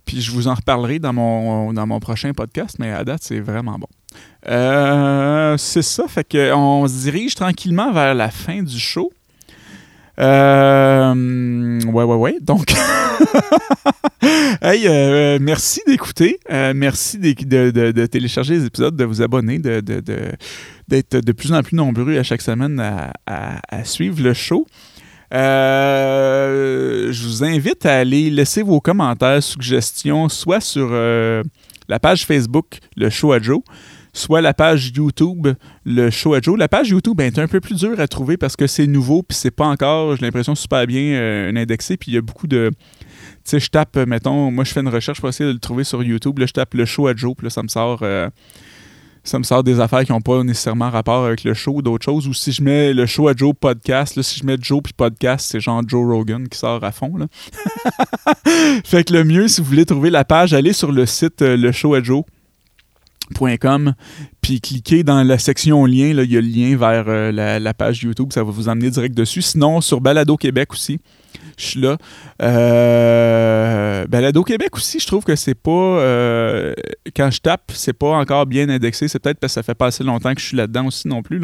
[0.05, 3.39] Puis je vous en reparlerai dans mon, dans mon prochain podcast, mais à date, c'est
[3.39, 3.87] vraiment bon.
[5.57, 9.11] c'est ça, fait qu'on se dirige tranquillement vers la fin du show.
[10.21, 12.38] Euh, ouais, ouais, ouais.
[12.41, 12.71] Donc,
[14.62, 16.39] hey, euh, merci d'écouter.
[16.51, 19.81] Euh, merci de, télécharger les épisodes, de vous abonner, de,
[20.88, 22.79] d'être de plus en plus nombreux à chaque semaine
[23.25, 24.67] à, suivre le show.
[25.31, 33.10] je vous invite à aller laisser vos commentaires, suggestions, soit sur la page Facebook Le
[33.10, 33.62] Show à Joe,
[34.13, 35.47] soit la page YouTube,
[35.86, 36.58] le show à Joe.
[36.58, 39.38] La page YouTube est un peu plus dure à trouver parce que c'est nouveau, puis
[39.38, 42.71] c'est pas encore, j'ai l'impression, super bien euh, indexé, puis il y a beaucoup de...
[43.43, 45.84] Tu sais, je tape, mettons, moi je fais une recherche pour essayer de le trouver
[45.84, 48.00] sur YouTube, là je tape le show à Joe, puis là ça me sort...
[48.04, 48.30] Euh,
[49.63, 52.28] des affaires qui n'ont pas nécessairement rapport avec le show, d'autres choses.
[52.28, 54.93] Ou si je mets le show à Joe podcast, là, si je mets Joe puis
[54.93, 57.15] podcast, c'est genre Joe Rogan qui sort à fond.
[57.17, 57.28] Là.
[58.84, 61.56] fait que le mieux, si vous voulez trouver la page, allez sur le site euh,
[61.56, 62.24] le show à Joe
[64.41, 67.73] puis cliquez dans la section lien, là, il y a le lien vers euh, la,
[67.73, 69.41] page YouTube, ça va vous emmener direct dessus.
[69.41, 70.99] Sinon, sur Balado Québec aussi,
[71.57, 71.97] je suis là.
[72.41, 75.71] Euh, Balado Québec aussi, je trouve que c'est pas.
[75.71, 76.73] Euh,
[77.15, 79.07] quand je tape, c'est pas encore bien indexé.
[79.07, 81.21] C'est peut-être parce que ça fait pas assez longtemps que je suis là-dedans aussi non
[81.21, 81.41] plus.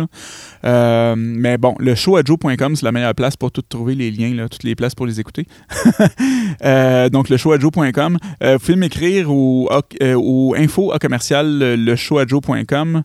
[0.65, 4.63] Euh, mais bon, le showadjo.com, c'est la meilleure place pour tout trouver les liens, toutes
[4.63, 5.45] les places pour les écouter.
[7.11, 8.17] donc, le showadjo.com.
[8.41, 9.69] vous pouvez m'écrire au,
[10.01, 13.03] au info commercial le showadjo.com.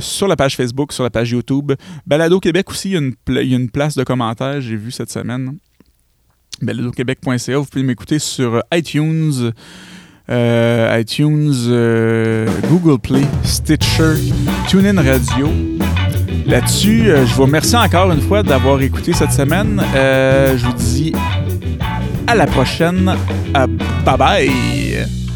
[0.00, 1.72] sur la page Facebook, sur la page YouTube.
[2.06, 5.58] Balado Québec aussi, il y a une place de commentaires, j'ai vu cette semaine
[6.62, 7.58] baladoquebec.ca.
[7.58, 9.52] Vous pouvez m'écouter sur iTunes,
[10.30, 14.14] euh, iTunes, euh, Google Play, Stitcher,
[14.68, 15.48] TuneIn Radio.
[16.46, 19.82] Là-dessus, euh, je vous remercie encore une fois d'avoir écouté cette semaine.
[19.94, 21.12] je vous dis
[22.26, 23.12] à la prochaine.
[24.04, 25.29] bye bye!